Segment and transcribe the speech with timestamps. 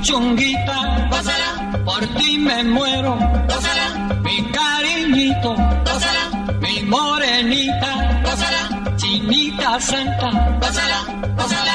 [0.00, 3.16] Mi puchunguita, gózala, por ti me muero,
[3.48, 11.04] gózala, mi cariñito, gózala, mi morenita, gózala, chinita santa, gózala,
[11.36, 11.74] gózala,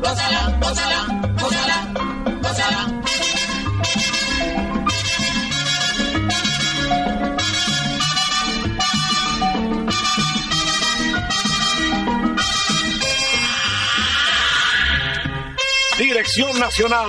[0.00, 1.06] gózala, gózala,
[1.40, 1.76] gózala,
[2.42, 3.02] gózala.
[15.98, 17.08] Dirección Nacional,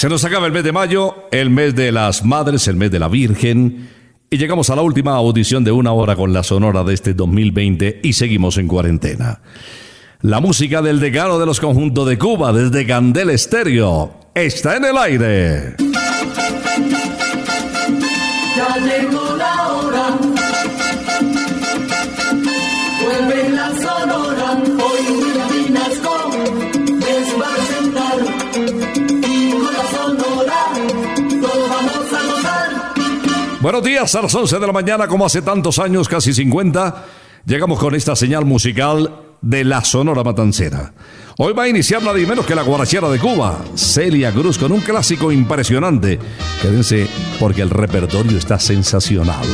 [0.00, 2.98] Se nos acaba el mes de mayo, el mes de las madres, el mes de
[2.98, 3.90] la Virgen.
[4.30, 8.00] Y llegamos a la última audición de una hora con la sonora de este 2020
[8.02, 9.42] y seguimos en cuarentena.
[10.22, 14.96] La música del decano de los conjuntos de Cuba desde Candel Estéreo está en el
[14.96, 15.76] aire.
[33.60, 37.04] Buenos días, a las 11 de la mañana, como hace tantos años, casi 50,
[37.44, 40.94] llegamos con esta señal musical de la Sonora Matancera.
[41.36, 44.80] Hoy va a iniciar nadie menos que la guarachera de Cuba, Celia Cruz, con un
[44.80, 46.18] clásico impresionante.
[46.62, 47.06] Quédense
[47.38, 49.46] porque el repertorio está sensacional.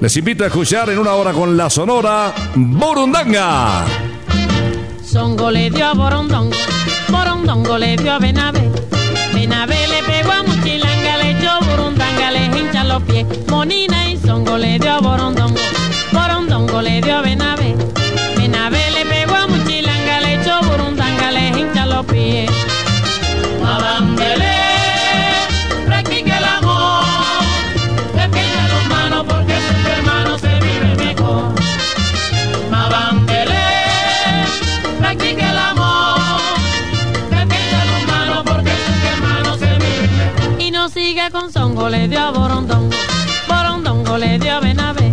[0.00, 3.84] Les invito a escuchar en una hora con la Sonora Burundanga.
[5.04, 6.56] Songo le dio a Borondongo,
[7.10, 12.01] Borondongo le dio a le pegó a le
[12.56, 13.26] hincha los pies.
[13.48, 15.60] Monina y Songo le dio a Borondongo,
[16.12, 17.74] Borondongo le dio a Benavé.
[18.36, 22.50] Benavé le pegó a Muchilanga, le echó Burundanga, le hincha los pies.
[40.94, 42.96] Liga con Songo le dio a Borondongo,
[43.48, 45.12] Borondongo le dio a Benavé.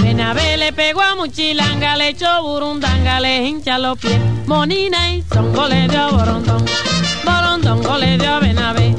[0.00, 4.18] Benavé le pegó a Muchilanga, le echó burundanga, le hincha los pies.
[4.46, 6.64] Monina y Songo le dio a Borondongo,
[7.24, 8.94] Borondongo le dio a Benavé.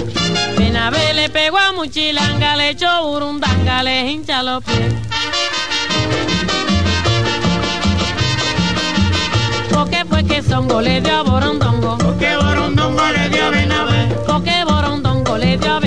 [0.57, 4.93] Benavé le pegó a Muchilanga, le echó burundanga, le hincha los pies.
[9.71, 14.63] Porque fue que Songo le dio a Borondongo, Porque Borondongo le dio a Benavé, porque
[14.63, 15.79] Borondongo le dio a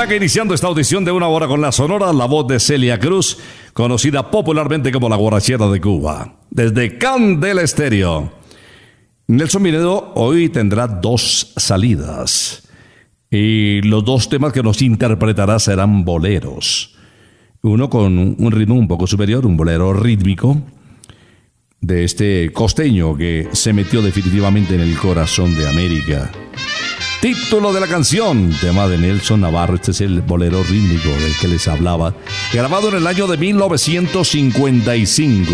[0.00, 3.36] Burundanga iniciando esta audición de una hora con la sonora, la voz de Celia Cruz,
[3.74, 8.32] conocida popularmente como la guarachera de Cuba, desde Candela Estéreo.
[9.26, 12.66] Nelson Minedo hoy tendrá dos salidas
[13.30, 16.96] y los dos temas que nos interpretará serán boleros.
[17.60, 20.62] Uno con un ritmo un poco superior, un bolero rítmico
[21.82, 26.30] de este costeño que se metió definitivamente en el corazón de América.
[27.20, 31.48] Título de la canción, tema de Nelson Navarro, este es el bolero rítmico del que
[31.48, 32.14] les hablaba,
[32.50, 35.52] grabado en el año de 1955.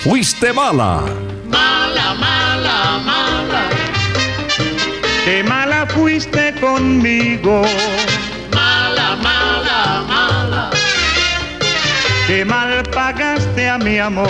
[0.00, 1.02] Fuiste mala.
[1.48, 3.70] Mala, mala, mala,
[5.24, 7.62] Qué mala fuiste conmigo,
[8.54, 10.70] mala, mala, mala,
[12.26, 14.28] qué mal pagaste a mi amor.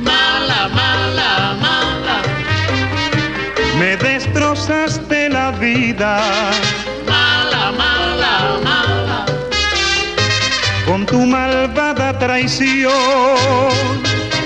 [0.00, 2.22] mala, mala, mala,
[3.78, 5.03] Me destrozaste
[5.64, 6.20] vida
[7.06, 8.34] mala, mala,
[8.68, 9.18] mala.
[10.86, 12.92] con tu malvada traición.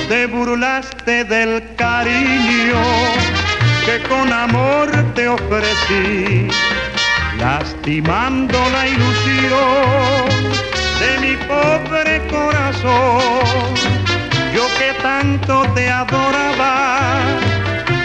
[0.08, 2.82] Te burlaste del cariño
[3.86, 6.48] que con amor te ofrecí,
[7.38, 10.32] lastimando la ilusión
[11.02, 13.64] de mi pobre corazón.
[14.54, 16.74] Yo que tanto te adoraba,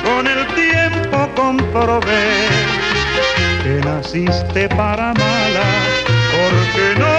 [0.03, 2.72] con el tiempo comprobé
[3.63, 5.63] que naciste para mala,
[6.33, 7.12] porque no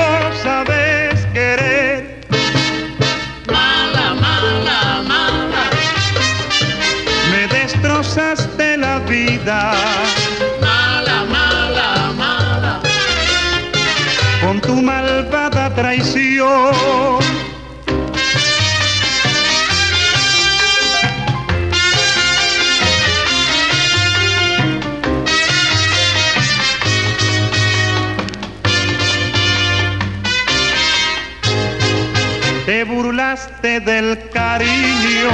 [33.65, 35.31] del cariño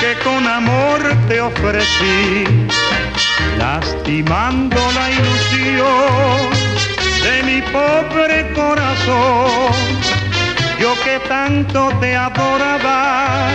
[0.00, 2.46] que con amor te ofrecí,
[3.58, 6.48] lastimando la ilusión
[7.22, 9.70] de mi pobre corazón.
[10.80, 13.50] Yo que tanto te adoraba,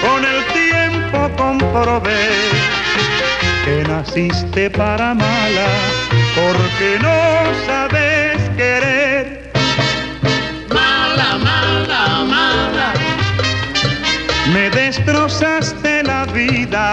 [0.00, 2.28] con el tiempo comprobé
[3.64, 5.68] que naciste para mala,
[6.36, 7.18] porque no
[7.66, 9.50] sabes querer.
[10.68, 12.35] mala, mala, mala,
[14.56, 16.90] me destrozaste la vida.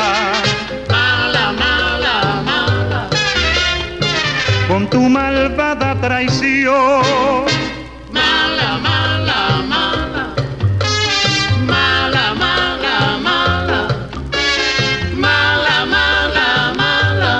[0.89, 3.07] Mala, mala, mala.
[4.67, 7.45] Con tu malvada traición.
[8.11, 9.39] Mala, mala,
[9.73, 10.23] mala.
[11.73, 12.95] Mala, mala,
[13.27, 13.81] mala.
[15.25, 16.49] Mala, mala,
[16.81, 17.31] mala.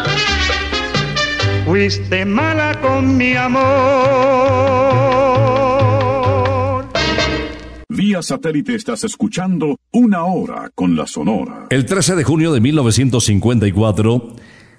[1.65, 3.73] Fuiste mala con mi amor.
[8.21, 11.67] Satélite estás escuchando Una Hora con la Sonora.
[11.69, 14.35] El 13 de junio de 1954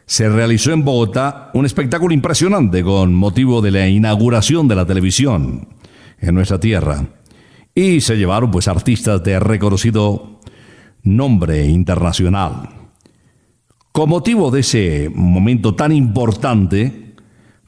[0.07, 5.69] se realizó en Bogotá un espectáculo impresionante con motivo de la inauguración de la televisión
[6.19, 7.07] en nuestra tierra.
[7.75, 10.41] Y se llevaron pues artistas de reconocido
[11.03, 12.69] nombre internacional.
[13.93, 17.15] Con motivo de ese momento tan importante,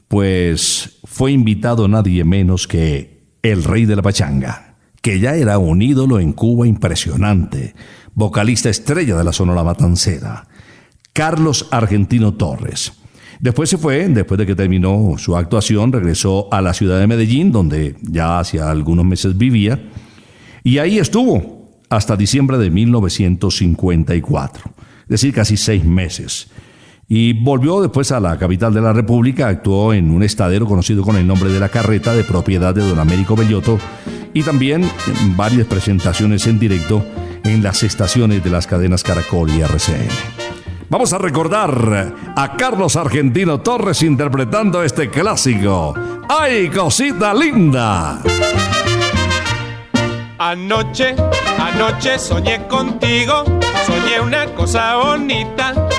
[0.07, 5.81] pues fue invitado nadie menos que el rey de la pachanga, que ya era un
[5.81, 7.73] ídolo en Cuba impresionante,
[8.13, 10.47] vocalista estrella de la Sonora Matancera,
[11.13, 12.93] Carlos Argentino Torres.
[13.39, 17.51] Después se fue, después de que terminó su actuación, regresó a la ciudad de Medellín,
[17.51, 19.79] donde ya hacía algunos meses vivía,
[20.63, 24.73] y ahí estuvo hasta diciembre de 1954
[25.07, 26.47] es decir, casi seis meses.
[27.07, 31.15] Y volvió después a la capital de la República, actuó en un estadero conocido con
[31.15, 33.79] el nombre de La Carreta, de propiedad de don Américo Bellotto,
[34.37, 34.87] y también
[35.35, 37.03] varias presentaciones en directo
[37.43, 40.09] en las estaciones de las cadenas Caracol y RCN.
[40.89, 45.95] Vamos a recordar a Carlos Argentino Torres interpretando este clásico.
[46.29, 48.21] ¡Ay, cosita linda!
[50.37, 51.15] Anoche,
[51.59, 53.43] anoche soñé contigo,
[53.87, 55.73] soñé una cosa bonita,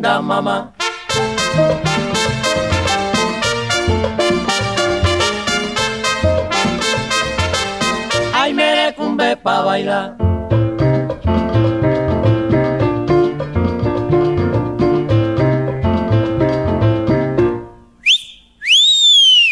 [0.00, 0.72] Linda, mamá.
[8.34, 10.16] Ay, merecumbe pa' bailar.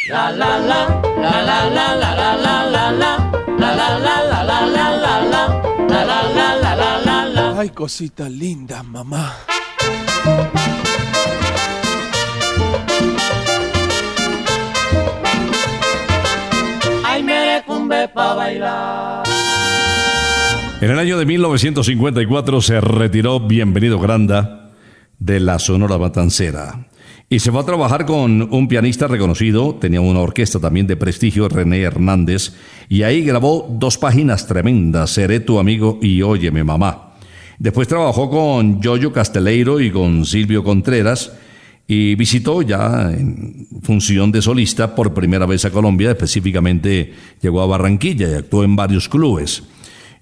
[0.09, 0.81] La la la,
[1.23, 3.13] la la la la la la la la,
[3.59, 4.99] la la la la la la
[8.67, 9.58] la mamá.
[20.81, 24.71] En el año de 1954 se retiró Bienvenido Granda
[25.19, 26.87] de la Sonora Matancera
[27.29, 31.49] y se fue a trabajar con un pianista reconocido, tenía una orquesta también de prestigio,
[31.49, 32.55] René Hernández,
[32.89, 37.08] y ahí grabó dos páginas tremendas, Seré tu amigo y Óyeme mamá.
[37.59, 41.33] Después trabajó con Yoyo Casteleiro y con Silvio Contreras
[41.87, 47.67] y visitó ya en función de solista por primera vez a Colombia, específicamente llegó a
[47.67, 49.63] Barranquilla y actuó en varios clubes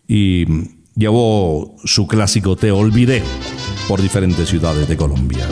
[0.08, 0.44] y
[0.94, 3.22] llevó su clásico Te Olvidé
[3.88, 5.46] por diferentes ciudades de Colombia.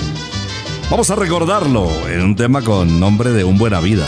[0.90, 4.06] Vamos a recordarlo en un tema con nombre de un buena vida.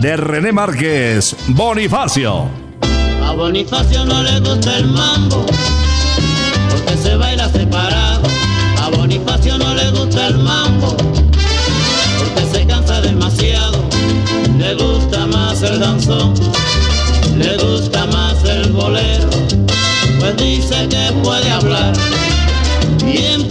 [0.00, 2.48] De René Márquez, Bonifacio.
[3.22, 5.44] A Bonifacio no le gusta el mambo,
[6.70, 8.22] porque se baila separado.
[8.82, 10.96] A Bonifacio no le gusta el mambo,
[12.18, 13.78] porque se cansa demasiado.
[14.58, 16.34] Le gusta más el danzón,
[17.36, 19.30] le gusta más el bolero,
[20.18, 21.92] pues dice que puede hablar
[23.04, 23.48] bien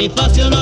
[0.00, 0.59] Bonifacio no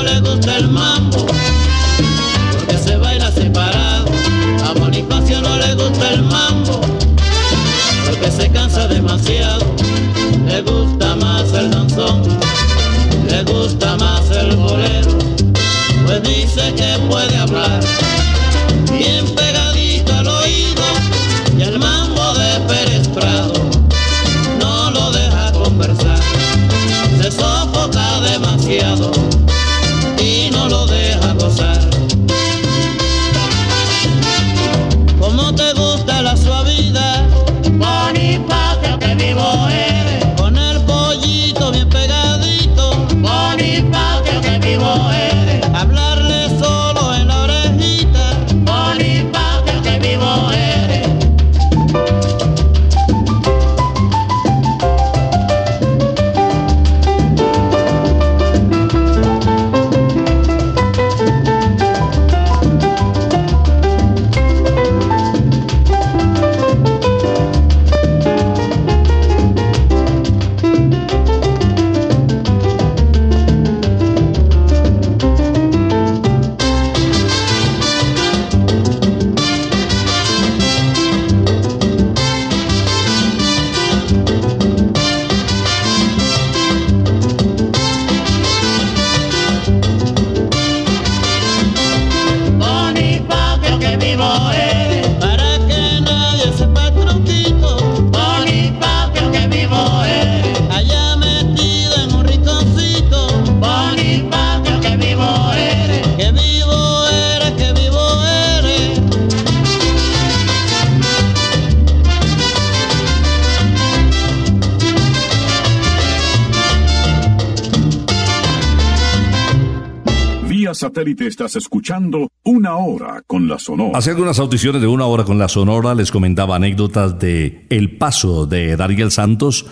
[120.74, 123.98] Satélite estás escuchando Una Hora con la Sonora.
[123.98, 128.46] Hace algunas audiciones de una hora con la Sonora les comentaba anécdotas de el paso
[128.46, 129.66] de Dariel Santos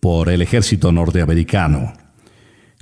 [0.00, 1.92] por el ejército norteamericano.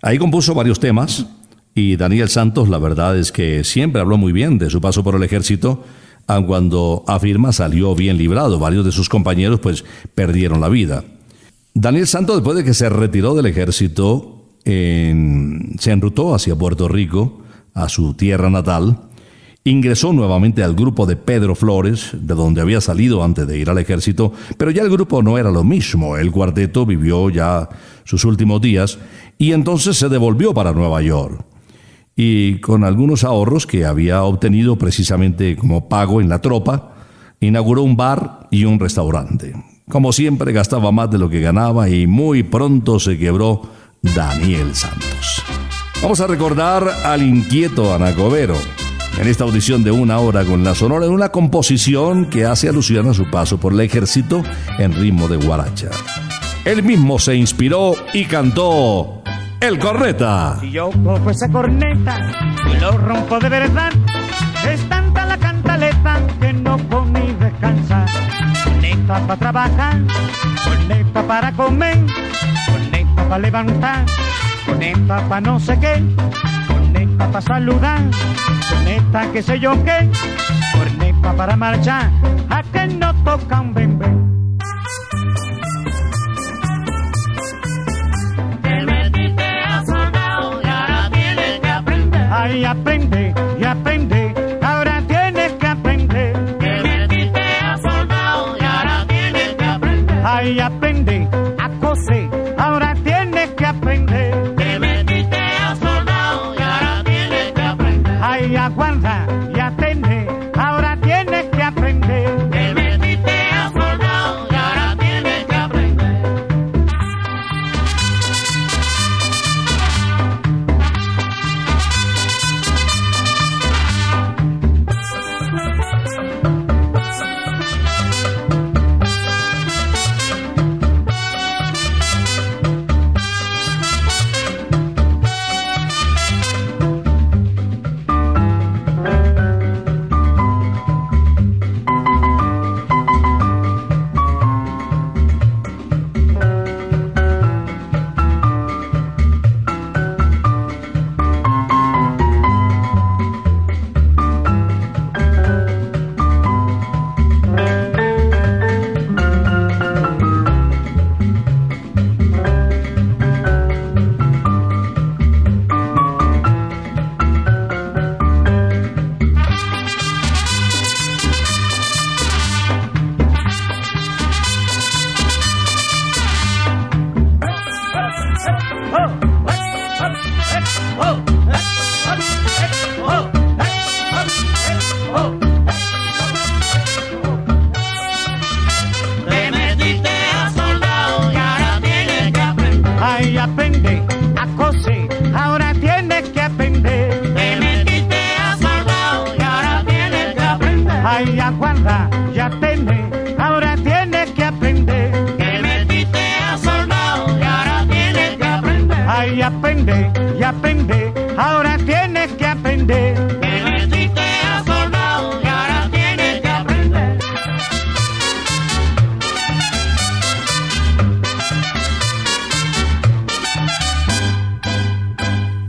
[0.02, 1.26] Ahí compuso varios temas
[1.74, 5.14] y Daniel Santos la verdad es que siempre habló muy bien de su paso por
[5.14, 5.84] el ejército,
[6.26, 8.58] aun cuando afirma salió bien librado.
[8.58, 11.04] Varios de sus compañeros pues perdieron la vida.
[11.74, 17.43] Daniel Santos después de que se retiró del ejército se enrutó hacia Puerto Rico,
[17.74, 18.98] a su tierra natal,
[19.64, 23.78] ingresó nuevamente al grupo de Pedro Flores, de donde había salido antes de ir al
[23.78, 27.68] ejército, pero ya el grupo no era lo mismo, el cuarteto vivió ya
[28.04, 28.98] sus últimos días
[29.38, 31.44] y entonces se devolvió para Nueva York.
[32.16, 36.94] Y con algunos ahorros que había obtenido precisamente como pago en la tropa,
[37.40, 39.54] inauguró un bar y un restaurante.
[39.88, 43.62] Como siempre gastaba más de lo que ganaba y muy pronto se quebró
[44.02, 45.42] Daniel Santos.
[46.02, 48.57] Vamos a recordar al inquieto Anacobero
[49.18, 53.09] en esta audición de una hora con la Sonora en una composición que hace alusión
[53.09, 54.42] a su paso por el ejército
[54.78, 55.90] en ritmo de guaracha.
[56.64, 59.22] Él mismo se inspiró y cantó
[59.61, 60.59] El Corneta.
[60.61, 62.30] Si yo cojo esa corneta
[62.70, 63.92] y lo rompo de verdad,
[64.68, 66.76] es tanta la cantaleta que no
[67.12, 68.09] ni descansar.
[68.64, 70.00] Corneta para trabajar,
[70.64, 71.98] corneta para comer,
[72.66, 74.07] corneta para levantar,
[74.74, 76.02] corneta para no sé qué,
[76.66, 78.00] corneta para saludar,
[78.68, 80.10] corneta que sé yo qué,
[80.76, 82.10] corneta para marchar,
[82.50, 83.03] a que no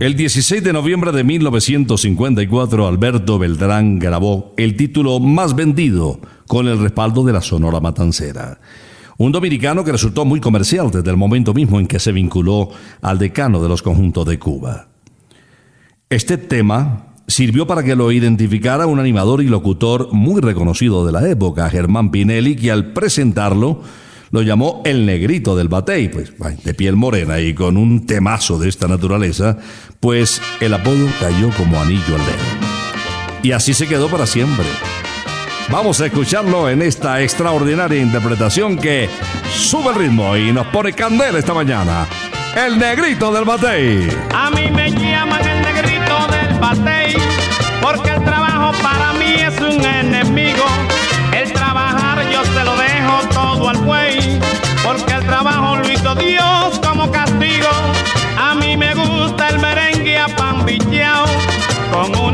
[0.06, 6.78] El 16 de noviembre de 1954, Alberto Beltrán grabó el título más vendido con el
[6.78, 8.60] respaldo de la Sonora Matancera.
[9.18, 12.70] Un dominicano que resultó muy comercial desde el momento mismo en que se vinculó
[13.02, 14.90] al decano de los conjuntos de Cuba.
[16.08, 21.28] Este tema sirvió para que lo identificara un animador y locutor muy reconocido de la
[21.28, 23.82] época, Germán Pinelli, que al presentarlo
[24.32, 26.34] lo llamó el negrito del batey, pues
[26.64, 29.58] de piel morena y con un temazo de esta naturaleza,
[30.00, 32.66] pues el apodo cayó como anillo al dedo.
[33.44, 34.66] Y así se quedó para siempre.
[35.70, 39.10] Vamos a escucharlo en esta extraordinaria interpretación que
[39.52, 42.08] sube el ritmo y nos pone candela esta mañana.
[42.56, 44.08] El negrito del batey.
[44.34, 47.16] A mí me llaman el negrito del batey,
[47.82, 50.64] porque el trabajo para mí es un enemigo.
[51.34, 54.05] El trabajar yo se lo dejo todo al buey,
[54.86, 57.70] porque el trabajo lo hizo Dios como castigo.
[58.38, 61.26] A mí me gusta el merengue a pan villao,
[61.92, 62.25] con una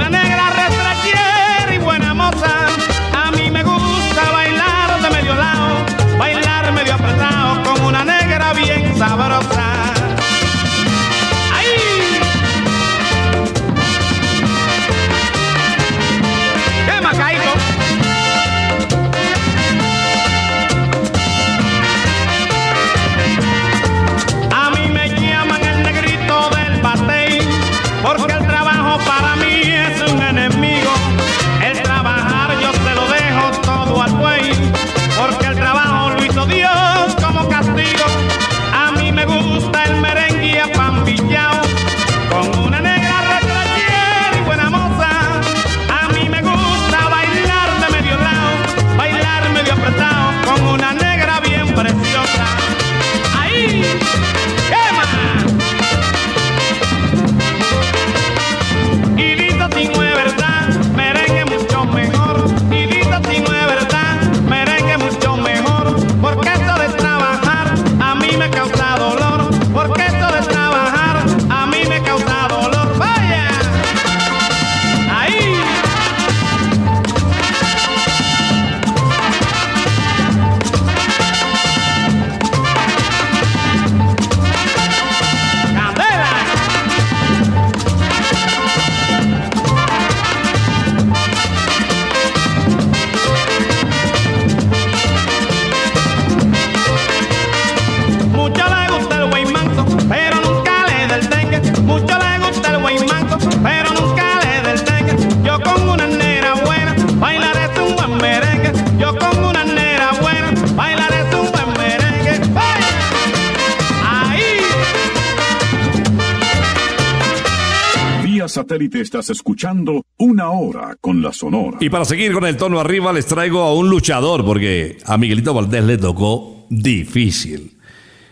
[118.71, 121.77] satélite estás escuchando una hora con la Sonora.
[121.81, 125.53] Y para seguir con el tono arriba, les traigo a un luchador, porque a Miguelito
[125.53, 127.77] Valdés le tocó difícil.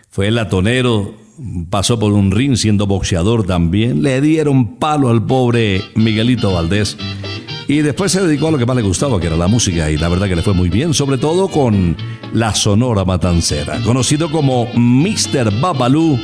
[0.10, 1.16] Fue latonero,
[1.70, 4.02] pasó por un ring siendo boxeador también.
[4.02, 6.96] Le dieron palo al pobre Miguelito Valdés.
[7.68, 9.98] Y después se dedicó a lo que más le gustaba, que era la música, y
[9.98, 11.98] la verdad que le fue muy bien, sobre todo con
[12.34, 13.80] la Sonora Matancera.
[13.84, 15.60] Conocido como Mr.
[15.60, 16.18] Babalú,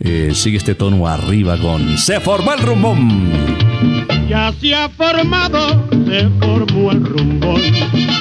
[0.00, 3.30] eh, sigue este tono arriba con Se formó el rumbón.
[4.28, 7.60] Ya se ha formado, se formó el rumbón.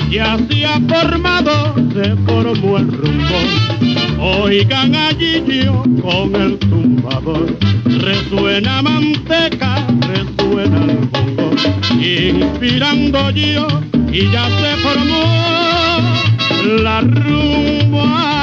[0.09, 3.73] Ya se ha formado, se formó el rumbón.
[4.19, 7.57] Oigan allí yo con el tumbador.
[7.85, 11.51] Resuena manteca, resuena el bongo.
[11.99, 13.67] Inspirando yo
[14.11, 15.23] y ya se formó
[16.83, 18.42] la rumba.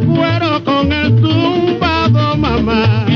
[0.00, 3.11] fuero con el tumbado, mamá.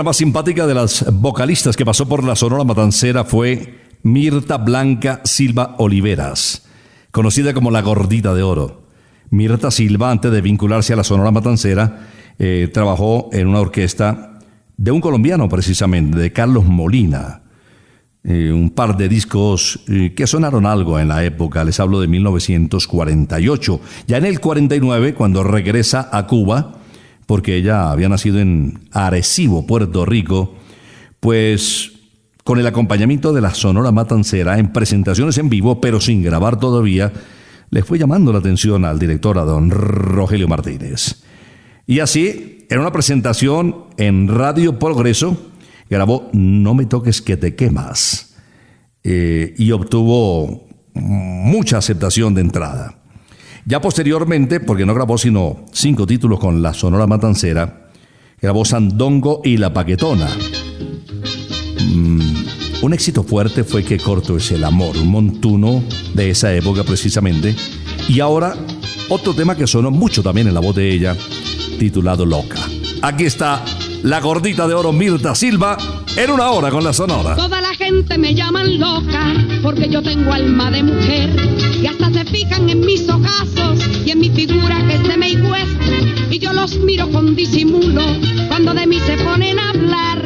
[0.00, 5.20] La más simpática de las vocalistas que pasó por la Sonora Matancera fue Mirta Blanca
[5.24, 6.66] Silva Oliveras,
[7.10, 8.86] conocida como la Gordita de Oro.
[9.28, 12.08] Mirta Silva, antes de vincularse a la Sonora Matancera,
[12.38, 14.38] eh, trabajó en una orquesta
[14.78, 17.42] de un colombiano precisamente, de Carlos Molina.
[18.24, 22.08] Eh, un par de discos eh, que sonaron algo en la época, les hablo de
[22.08, 23.80] 1948.
[24.06, 26.79] Ya en el 49, cuando regresa a Cuba,
[27.30, 30.56] porque ella había nacido en Arecibo, Puerto Rico,
[31.20, 31.92] pues
[32.42, 37.12] con el acompañamiento de la Sonora Matancera en presentaciones en vivo, pero sin grabar todavía,
[37.70, 41.22] le fue llamando la atención al director, a don Rogelio Martínez.
[41.86, 45.52] Y así, en una presentación en Radio Progreso,
[45.88, 48.34] grabó No me toques que te quemas
[49.04, 52.99] eh, y obtuvo mucha aceptación de entrada.
[53.64, 57.90] Ya posteriormente, porque no grabó sino cinco títulos con la Sonora Matancera,
[58.40, 60.28] grabó Sandongo y La Paquetona.
[61.92, 62.20] Mm,
[62.82, 65.82] un éxito fuerte fue Que corto es el amor, un montuno
[66.14, 67.54] de esa época precisamente.
[68.08, 68.54] Y ahora,
[69.08, 71.16] otro tema que sonó mucho también en la voz de ella,
[71.78, 72.60] titulado Loca.
[73.02, 73.64] Aquí está
[74.02, 75.76] la gordita de oro Mirta Silva
[76.16, 77.36] en una hora con la Sonora.
[77.36, 81.30] Toda la gente me llaman loca porque yo tengo alma de mujer
[81.82, 86.30] y hasta se fijan en mis ojazos y en mi figura que de May West
[86.30, 88.02] y yo los miro con disimulo
[88.48, 90.24] cuando de mí se ponen a hablar.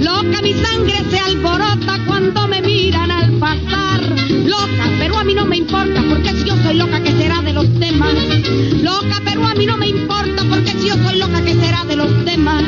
[0.00, 3.91] Loca mi sangre se alborota cuando me miran al pasar.
[4.52, 7.54] Loca, pero a mí no me importa porque si yo soy loca que será de
[7.54, 8.14] los temas.
[8.82, 11.96] Loca, pero a mí no me importa porque si yo soy loca que será de
[11.96, 12.62] los temas.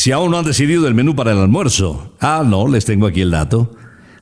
[0.00, 3.20] Si aún no han decidido el menú para el almuerzo, ah, no, les tengo aquí
[3.20, 3.72] el dato.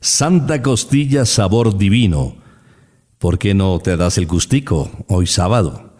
[0.01, 2.35] Santa Costilla Sabor Divino.
[3.17, 5.93] ¿Por qué no te das el gustico hoy sábado?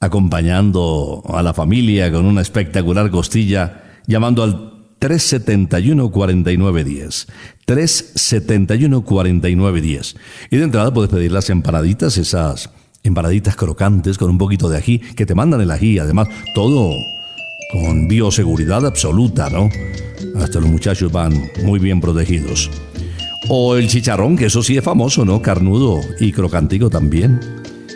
[0.00, 7.26] Acompañando a la familia con una espectacular costilla, llamando al 371-4910.
[7.66, 10.16] 371-4910.
[10.50, 12.68] Y de entrada puedes pedir las empanaditas, esas
[13.02, 16.90] empanaditas crocantes con un poquito de ají, que te mandan el ají, además, todo
[17.70, 19.70] con bioseguridad absoluta, ¿no?
[20.36, 22.70] Hasta los muchachos van muy bien protegidos.
[23.48, 25.40] O el chicharrón, que eso sí es famoso, ¿no?
[25.40, 27.40] Carnudo y crocantico también.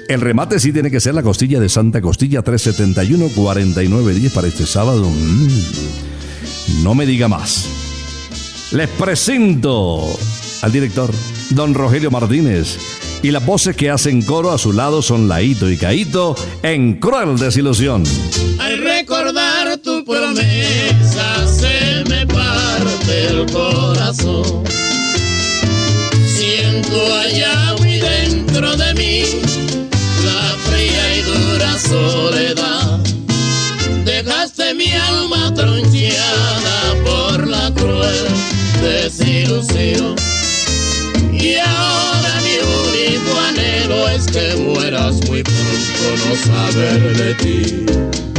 [0.08, 5.08] El remate sí tiene que ser la costilla de Santa Costilla 371-4910 para este sábado.
[5.08, 5.48] Mm.
[6.82, 7.68] No me diga más.
[8.72, 10.04] Les presento
[10.62, 11.10] al director,
[11.50, 12.78] don Rogelio Martínez.
[13.22, 17.38] Y las voces que hacen coro a su lado son Laito y Caito en Cruel
[17.38, 18.02] Desilusión.
[18.58, 24.64] Al recordar tu promesa se me parte el corazón.
[26.26, 29.22] Siento allá muy dentro de mí
[30.24, 33.00] la fría y dura soledad.
[34.04, 38.26] Dejaste mi alma troncheada por la cruel
[38.80, 40.16] desilusión.
[41.32, 42.19] Y ahora
[43.18, 48.29] mi anhelo es que mueras muy pronto, no saber de ti.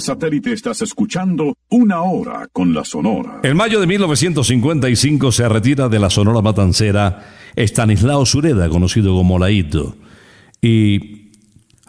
[0.00, 3.40] Satélite estás escuchando Una Hora con la Sonora.
[3.42, 7.26] En mayo de 1955 se retira de la Sonora Matancera
[7.56, 9.96] Estanislao Sureda, conocido como Laito.
[10.60, 11.30] Y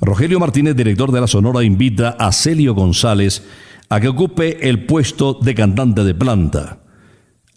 [0.01, 3.43] Rogelio Martínez, director de la Sonora, invita a Celio González
[3.89, 6.79] a que ocupe el puesto de cantante de planta.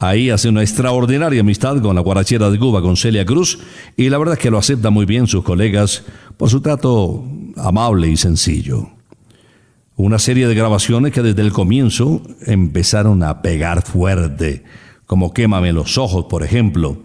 [0.02, 3.60] Ahí hace una extraordinaria amistad con la guarachera de Cuba, con Celia Cruz,
[3.96, 6.02] y la verdad es que lo aceptan muy bien sus colegas
[6.37, 7.24] por su trato
[7.56, 8.90] amable y sencillo.
[9.94, 14.64] Una serie de grabaciones que desde el comienzo empezaron a pegar fuerte,
[15.06, 17.00] como Quémame los ojos, por ejemplo.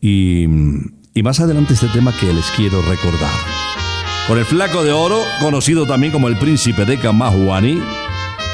[0.00, 0.46] Y,
[1.14, 3.30] y más adelante este tema que les quiero recordar.
[4.26, 7.80] Con el flaco de oro, conocido también como el príncipe de Camajuani,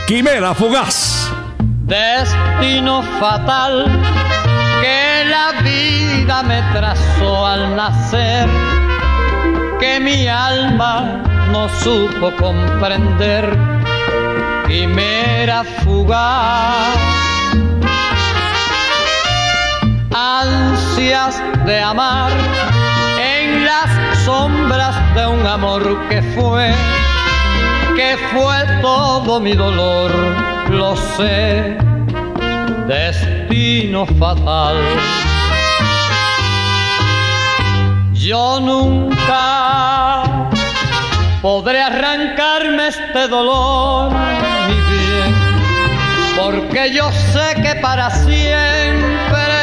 [0.06, 1.39] Quimera Fugaz.
[1.90, 3.84] Destino fatal
[4.80, 8.48] que la vida me trazó al nacer,
[9.80, 11.20] que mi alma
[11.50, 13.58] no supo comprender,
[14.68, 16.96] quimera fugaz.
[20.14, 22.30] Ansias de amar
[23.18, 23.90] en las
[24.24, 26.72] sombras de un amor que fue,
[28.00, 30.10] que fue todo mi dolor,
[30.70, 31.76] lo sé,
[32.86, 34.76] destino fatal.
[38.14, 40.22] Yo nunca
[41.42, 44.12] podré arrancarme este dolor,
[44.68, 45.32] mi bien,
[46.38, 49.58] porque yo sé que para siempre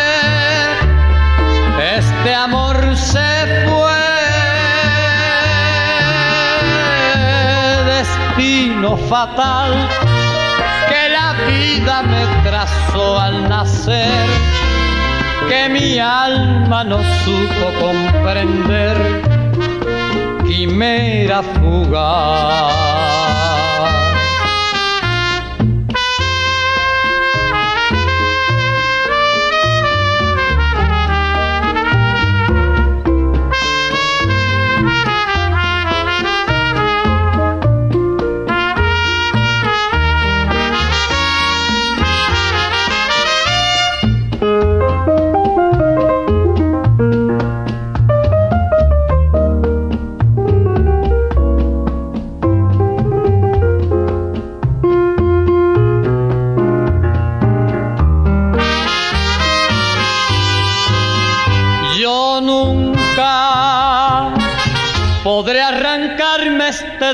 [1.97, 4.06] este amor se fue.
[8.57, 9.71] Destino fatal
[10.89, 14.25] que la vida me trazó al nacer,
[15.47, 18.97] que mi alma no supo comprender,
[20.47, 23.36] quimera fugaz.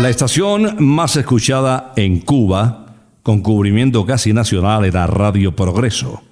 [0.00, 2.86] La estación más escuchada en Cuba,
[3.24, 6.22] con cubrimiento casi nacional, era Radio Progreso.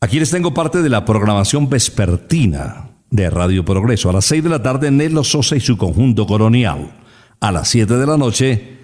[0.00, 4.08] Aquí les tengo parte de la programación vespertina de Radio Progreso.
[4.08, 6.90] A las 6 de la tarde, Nelo Sosa y su conjunto colonial.
[7.38, 8.78] A las 7 de la noche,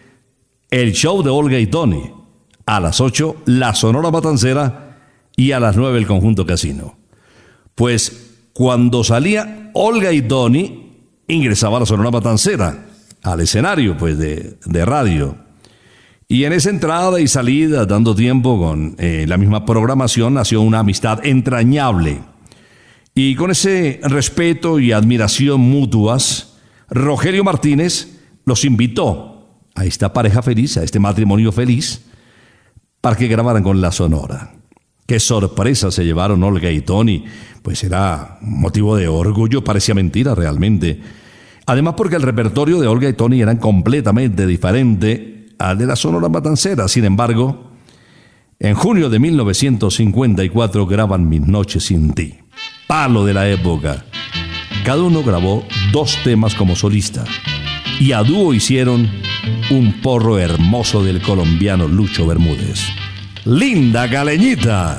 [0.71, 2.13] el show de Olga y Tony.
[2.67, 4.99] A las 8, la Sonora Matancera.
[5.37, 6.99] Y a las 9, el conjunto Casino.
[7.75, 10.97] Pues cuando salía Olga y Tony,
[11.29, 12.90] ingresaba la Sonora Matancera,
[13.23, 15.37] al escenario pues de, de radio.
[16.29, 20.79] Y en esa entrada y salida, dando tiempo con eh, la misma programación, nació una
[20.79, 22.21] amistad entrañable.
[23.17, 26.55] Y con ese respeto y admiración mutuas,
[26.89, 32.05] Rogelio Martínez los invitó a esta pareja feliz, a este matrimonio feliz,
[33.01, 34.53] para que grabaran con la Sonora.
[35.07, 37.25] Qué sorpresa se llevaron Olga y Tony,
[37.63, 41.01] pues era motivo de orgullo, parecía mentira realmente.
[41.71, 46.29] Además porque el repertorio de Olga y Tony eran completamente diferente al de la Sonora
[46.29, 46.89] Matancera.
[46.89, 47.71] Sin embargo,
[48.59, 52.35] en junio de 1954 graban Mis noches sin ti,
[52.89, 54.05] palo de la época.
[54.85, 55.63] Cada uno grabó
[55.93, 57.23] dos temas como solista
[58.01, 59.09] y a dúo hicieron
[59.71, 62.81] un porro hermoso del colombiano Lucho Bermúdez.
[63.45, 64.99] Linda Caleñita.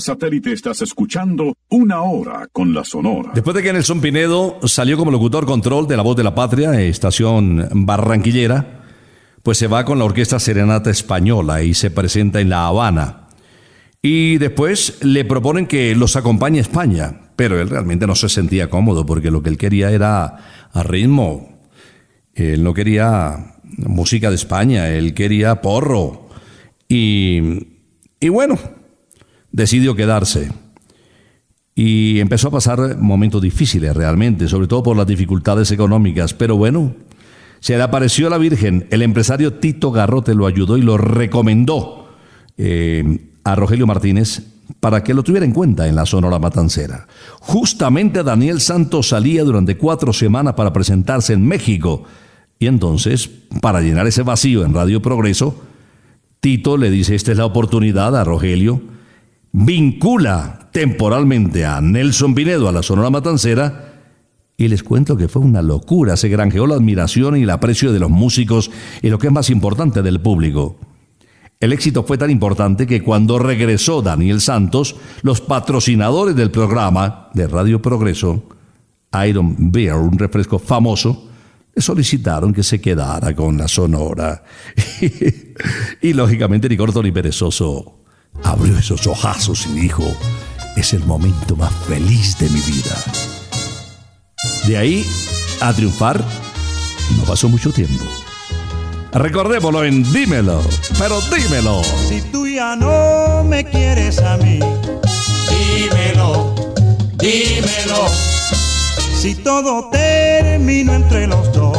[0.00, 3.32] Satélite estás escuchando una hora con la Sonora.
[3.34, 6.80] Después de que Nelson Pinedo salió como locutor control de La Voz de la Patria,
[6.80, 8.84] estación barranquillera,
[9.42, 13.28] pues se va con la Orquesta Serenata Española y se presenta en La Habana.
[14.02, 18.70] Y después le proponen que los acompañe a España, pero él realmente no se sentía
[18.70, 21.60] cómodo porque lo que él quería era a ritmo.
[22.34, 26.28] Él no quería música de España, él quería porro.
[26.88, 27.40] Y,
[28.20, 28.58] y bueno,
[29.56, 30.52] decidió quedarse.
[31.74, 36.34] Y empezó a pasar momentos difíciles realmente, sobre todo por las dificultades económicas.
[36.34, 36.94] Pero bueno,
[37.58, 38.86] Se le apareció la Virgen.
[38.90, 42.10] El empresario Tito Garrote lo ayudó y lo recomendó
[42.58, 44.42] eh, a Rogelio Martínez
[44.78, 47.08] para que lo tuviera en cuenta en la Sonora Matancera.
[47.40, 52.04] Justamente Daniel Santos salía durante cuatro semanas para presentarse en México.
[52.58, 53.30] Y entonces,
[53.62, 55.62] para llenar ese vacío en Radio Progreso,
[56.40, 58.82] Tito le dice, esta es la oportunidad a Rogelio,
[59.58, 63.94] vincula temporalmente a Nelson Pinedo a la Sonora Matancera,
[64.58, 67.98] y les cuento que fue una locura, se granjeó la admiración y el aprecio de
[67.98, 70.76] los músicos y lo que es más importante del público.
[71.58, 77.46] El éxito fue tan importante que cuando regresó Daniel Santos, los patrocinadores del programa de
[77.46, 78.42] Radio Progreso,
[79.26, 81.30] Iron Beer, un refresco famoso,
[81.74, 84.42] le solicitaron que se quedara con la sonora.
[86.02, 87.95] y lógicamente ni corto ni perezoso
[88.44, 90.04] abrió esos ojazos y dijo,
[90.76, 92.96] es el momento más feliz de mi vida.
[94.66, 95.06] De ahí
[95.60, 96.22] a triunfar
[97.16, 98.04] no pasó mucho tiempo.
[99.12, 100.60] Recordémoslo en Dímelo,
[100.98, 101.82] pero dímelo.
[102.08, 104.58] Si tú ya no me quieres a mí,
[105.48, 106.54] dímelo,
[107.16, 108.08] dímelo.
[109.18, 111.78] Si todo terminó entre los dos,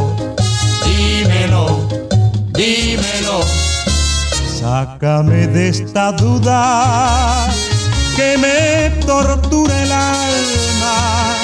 [0.85, 1.87] dímelo,
[2.53, 3.16] dímelo.
[4.59, 7.47] Sácame de esta duda
[8.15, 11.35] que me tortura el alma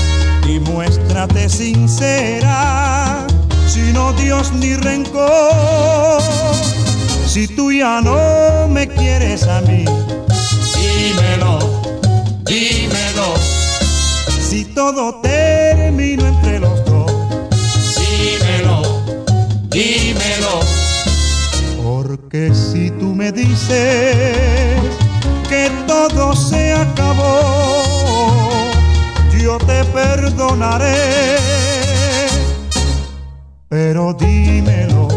[0.47, 3.27] y muéstrate sincera
[3.67, 6.23] sin odios ni rencor.
[7.27, 9.85] Si tú ya no me quieres a mí,
[10.75, 11.59] dímelo,
[12.45, 13.35] dímelo.
[14.41, 17.11] Si todo terminó entre los dos,
[17.95, 18.81] dímelo,
[19.69, 20.12] dímelo.
[22.15, 24.37] Porque si tú me dices
[25.49, 27.81] que todo se acabó,
[29.41, 31.37] yo te perdonaré.
[33.67, 35.12] Pero dímelo.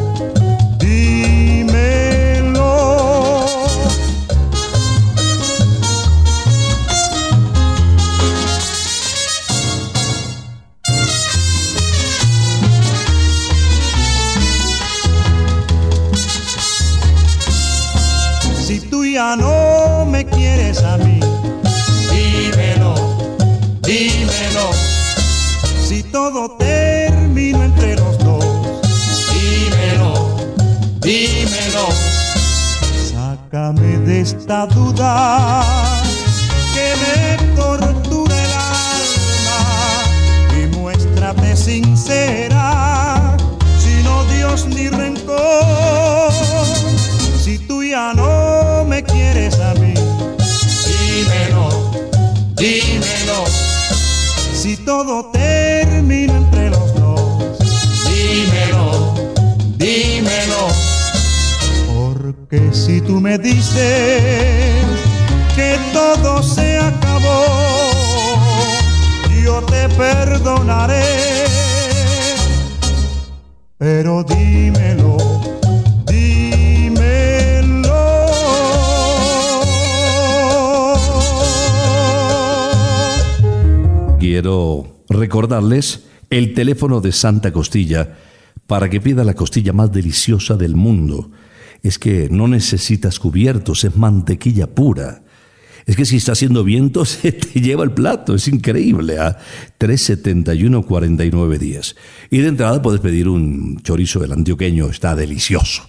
[19.34, 21.18] No me quieres a mí,
[22.12, 22.94] dímelo,
[23.82, 24.70] dímelo.
[25.82, 28.44] Si todo terminó entre los dos,
[29.32, 30.36] dímelo,
[31.00, 31.88] dímelo.
[33.10, 35.95] Sácame de esta duda
[55.04, 57.58] todo termina entre los dos,
[58.08, 59.14] dímelo,
[59.76, 60.68] dímelo.
[61.92, 64.86] Porque si tú me dices
[65.54, 67.44] que todo se acabó,
[69.44, 71.04] yo te perdonaré.
[73.76, 75.18] Pero dímelo,
[84.36, 88.18] Quiero recordarles el teléfono de Santa Costilla
[88.66, 91.30] para que pida la costilla más deliciosa del mundo.
[91.82, 95.22] Es que no necesitas cubiertos, es mantequilla pura.
[95.86, 98.34] Es que si está haciendo viento, se te lleva el plato.
[98.34, 99.18] Es increíble.
[99.18, 99.38] ¿ah?
[99.80, 101.96] 371-4910.
[102.30, 104.90] Y de entrada puedes pedir un chorizo del antioqueño.
[104.90, 105.88] Está delicioso.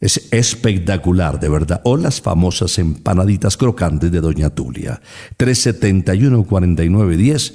[0.00, 1.82] Es espectacular, de verdad.
[1.84, 5.00] O las famosas empanaditas crocantes de Doña Tulia.
[5.38, 7.54] 371-4910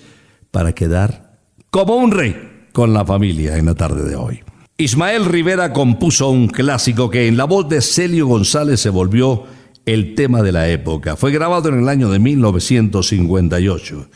[0.51, 1.39] para quedar
[1.71, 4.43] como un rey con la familia en la tarde de hoy.
[4.77, 9.45] Ismael Rivera compuso un clásico que en la voz de Celio González se volvió
[9.85, 11.15] el tema de la época.
[11.15, 14.09] Fue grabado en el año de 1958.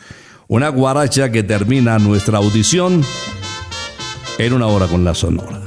[0.48, 3.02] Una guaracha que termina nuestra audición
[4.38, 5.59] en una hora con la sonora.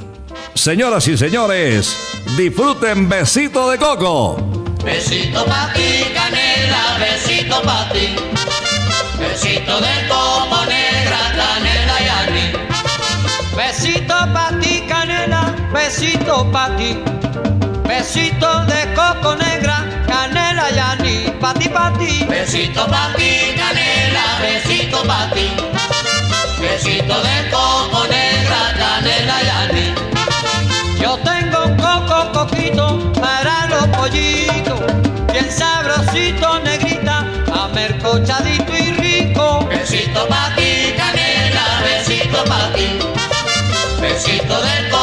[0.54, 1.96] Señoras y señores,
[2.36, 4.36] disfruten Besito de Coco.
[4.84, 8.14] Besito pa' ti, canela, besito pa' ti.
[9.18, 13.56] Besito de coco negra, canela y.
[13.56, 17.02] Besito pa' ti, canela, besito pa' ti.
[17.88, 21.30] Besito de coco negra, canela y anís.
[21.40, 22.24] Pa' ti, pa' ti.
[22.28, 25.50] Besito pa' ti, canela, besito pa' ti.
[26.60, 29.73] Besito de coco negra, canela y anís.
[35.94, 39.66] Sabrosito, negrita, amercochadito y rico.
[39.68, 42.98] Besito pa' ti, canela, besito pa' ti.
[44.00, 44.93] Besito de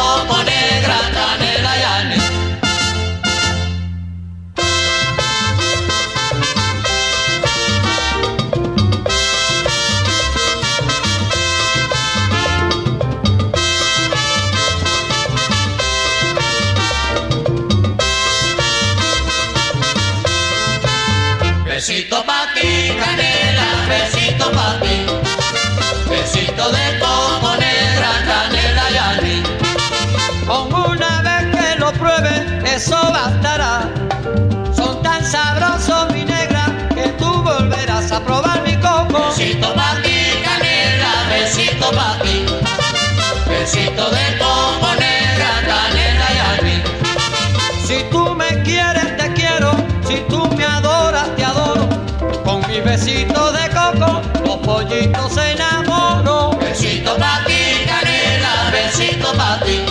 [53.02, 56.60] besito de coco, los pollitos se enamoran.
[56.60, 59.86] Besito pa' ti, canela, besito pa' ti.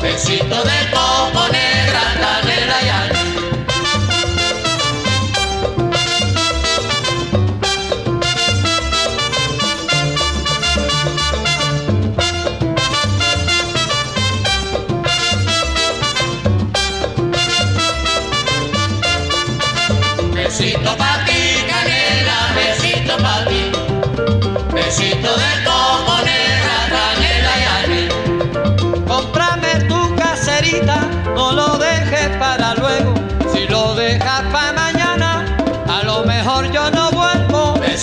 [0.00, 0.93] Besito de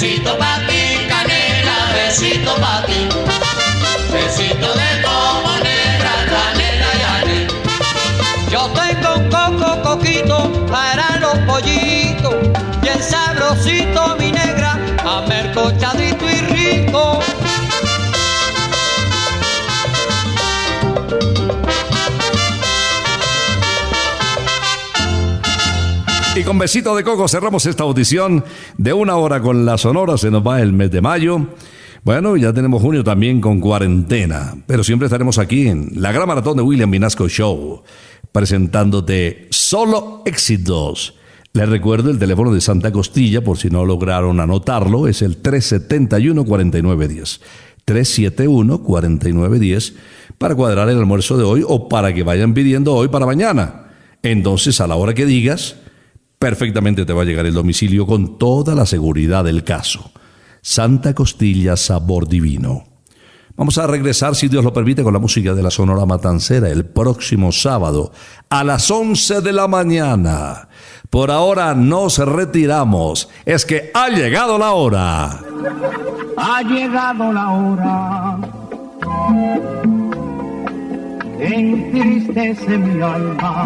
[0.01, 3.05] Besito pa' ti, canela, besito pa' ti.
[4.09, 7.47] Besito de coco negra, canela y anís.
[8.49, 12.33] Yo tengo un coco coquito para los pollitos,
[12.81, 17.21] bien sabrosito mi negra, amercochadito y rico.
[26.33, 28.43] Y con besito de coco cerramos esta audición
[28.81, 30.17] de una hora con la Sonora.
[30.17, 31.45] Se nos va el mes de mayo.
[32.03, 36.57] Bueno, ya tenemos junio también con cuarentena, pero siempre estaremos aquí en la gran maratón
[36.57, 37.83] de William Vinasco Show,
[38.31, 41.13] presentándote solo éxitos.
[41.53, 47.39] Les recuerdo el teléfono de Santa Costilla, por si no lograron anotarlo, es el 371-4910.
[47.85, 49.93] 371-4910
[50.39, 53.91] para cuadrar el almuerzo de hoy o para que vayan pidiendo hoy para mañana.
[54.23, 55.75] Entonces, a la hora que digas,
[56.41, 60.11] perfectamente te va a llegar el domicilio con toda la seguridad del caso.
[60.63, 62.83] Santa Costilla Sabor Divino.
[63.55, 66.85] Vamos a regresar, si Dios lo permite, con la música de la Sonora Matancera el
[66.85, 68.11] próximo sábado
[68.49, 70.67] a las 11 de la mañana.
[71.11, 73.29] Por ahora nos retiramos.
[73.45, 75.43] Es que ha llegado la hora.
[76.37, 78.39] Ha llegado la hora
[81.41, 83.65] entristece mi alma.